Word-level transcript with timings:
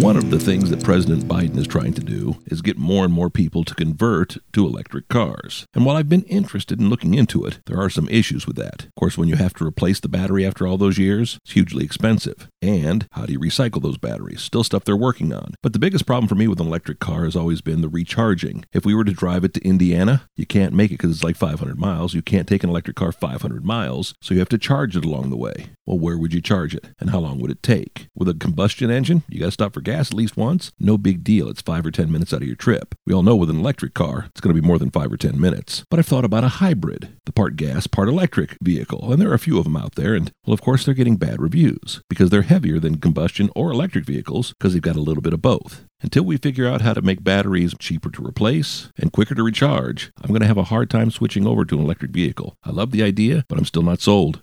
One 0.00 0.16
of 0.16 0.30
the 0.30 0.40
things 0.40 0.70
that 0.70 0.82
President 0.82 1.24
Biden 1.24 1.56
is 1.58 1.66
trying 1.66 1.92
to 1.94 2.00
do 2.00 2.38
is 2.46 2.62
get 2.62 2.78
more 2.78 3.04
and 3.04 3.12
more 3.12 3.28
people 3.30 3.62
to 3.62 3.74
convert 3.74 4.38
to 4.54 4.66
electric 4.66 5.08
cars. 5.08 5.66
And 5.74 5.84
while 5.84 5.96
I've 5.96 6.08
been 6.08 6.24
interested 6.24 6.80
in 6.80 6.88
looking 6.88 7.14
into 7.14 7.44
it, 7.44 7.60
there 7.66 7.78
are 7.78 7.90
some 7.90 8.08
issues 8.08 8.46
with 8.46 8.56
that. 8.56 8.84
Of 8.84 8.94
course, 8.98 9.18
when 9.18 9.28
you 9.28 9.36
have 9.36 9.54
to 9.54 9.66
replace 9.66 10.00
the 10.00 10.08
battery 10.08 10.46
after 10.46 10.66
all 10.66 10.78
those 10.78 10.98
years, 10.98 11.38
it's 11.44 11.52
hugely 11.52 11.84
expensive. 11.84 12.48
And 12.60 13.06
how 13.12 13.26
do 13.26 13.32
you 13.32 13.38
recycle 13.38 13.82
those 13.82 13.98
batteries? 13.98 14.40
Still 14.40 14.64
stuff 14.64 14.84
they're 14.84 14.96
working 14.96 15.32
on. 15.32 15.54
But 15.62 15.72
the 15.72 15.78
biggest 15.78 16.06
problem 16.06 16.26
for 16.26 16.36
me 16.36 16.48
with 16.48 16.60
an 16.60 16.66
electric 16.66 16.98
car 16.98 17.24
has 17.24 17.36
always 17.36 17.60
been 17.60 17.82
the 17.82 17.88
recharging. 17.88 18.64
If 18.72 18.86
we 18.86 18.94
were 18.94 19.04
to 19.04 19.12
drive 19.12 19.44
it 19.44 19.54
to 19.54 19.64
Indiana, 19.64 20.28
you 20.36 20.46
can't 20.46 20.74
make 20.74 20.90
it 20.90 20.94
because 20.94 21.10
it's 21.10 21.24
like 21.24 21.36
500 21.36 21.78
miles. 21.78 22.14
You 22.14 22.22
can't 22.22 22.48
take 22.48 22.64
an 22.64 22.70
electric 22.70 22.96
car 22.96 23.12
500 23.12 23.64
miles, 23.64 24.14
so 24.22 24.32
you 24.32 24.40
have 24.40 24.48
to 24.48 24.58
charge 24.58 24.96
it 24.96 25.04
along 25.04 25.30
the 25.30 25.36
way. 25.36 25.66
Well, 25.86 25.98
where 25.98 26.16
would 26.16 26.32
you 26.32 26.40
charge 26.40 26.74
it? 26.74 26.86
And 26.98 27.10
how 27.10 27.18
long 27.18 27.38
would 27.40 27.50
it 27.50 27.62
take? 27.62 28.08
With 28.16 28.28
a 28.28 28.34
combustion 28.34 28.90
engine, 28.90 29.22
you 29.28 29.38
got 29.38 29.46
to 29.46 29.52
stop 29.52 29.74
for 29.74 29.81
gas 29.82 30.10
at 30.10 30.16
least 30.16 30.36
once. 30.36 30.72
No 30.78 30.96
big 30.98 31.22
deal. 31.22 31.48
It's 31.48 31.62
five 31.62 31.84
or 31.84 31.90
10 31.90 32.10
minutes 32.10 32.32
out 32.32 32.42
of 32.42 32.46
your 32.46 32.56
trip. 32.56 32.94
We 33.06 33.14
all 33.14 33.22
know 33.22 33.36
with 33.36 33.50
an 33.50 33.60
electric 33.60 33.94
car, 33.94 34.26
it's 34.28 34.40
going 34.40 34.54
to 34.54 34.60
be 34.60 34.66
more 34.66 34.78
than 34.78 34.90
five 34.90 35.12
or 35.12 35.16
10 35.16 35.40
minutes. 35.40 35.84
But 35.90 35.98
I've 35.98 36.06
thought 36.06 36.24
about 36.24 36.44
a 36.44 36.48
hybrid, 36.48 37.16
the 37.26 37.32
part 37.32 37.56
gas, 37.56 37.86
part 37.86 38.08
electric 38.08 38.56
vehicle. 38.62 39.12
And 39.12 39.20
there 39.20 39.30
are 39.30 39.34
a 39.34 39.38
few 39.38 39.58
of 39.58 39.64
them 39.64 39.76
out 39.76 39.94
there. 39.94 40.14
And 40.14 40.30
well, 40.46 40.54
of 40.54 40.62
course, 40.62 40.84
they're 40.84 40.94
getting 40.94 41.16
bad 41.16 41.40
reviews 41.40 42.02
because 42.08 42.30
they're 42.30 42.42
heavier 42.42 42.78
than 42.78 42.98
combustion 42.98 43.50
or 43.54 43.70
electric 43.70 44.04
vehicles 44.04 44.54
because 44.54 44.72
they've 44.72 44.82
got 44.82 44.96
a 44.96 45.00
little 45.00 45.22
bit 45.22 45.32
of 45.32 45.42
both. 45.42 45.84
Until 46.02 46.24
we 46.24 46.36
figure 46.36 46.66
out 46.66 46.80
how 46.80 46.94
to 46.94 47.00
make 47.00 47.22
batteries 47.22 47.74
cheaper 47.78 48.10
to 48.10 48.26
replace 48.26 48.90
and 48.98 49.12
quicker 49.12 49.36
to 49.36 49.42
recharge, 49.42 50.10
I'm 50.20 50.30
going 50.30 50.40
to 50.40 50.48
have 50.48 50.58
a 50.58 50.64
hard 50.64 50.90
time 50.90 51.12
switching 51.12 51.46
over 51.46 51.64
to 51.64 51.76
an 51.78 51.84
electric 51.84 52.10
vehicle. 52.10 52.56
I 52.64 52.70
love 52.70 52.90
the 52.90 53.04
idea, 53.04 53.44
but 53.48 53.56
I'm 53.56 53.64
still 53.64 53.82
not 53.82 54.00
sold. 54.00 54.42